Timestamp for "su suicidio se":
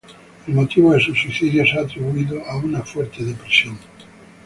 0.99-1.77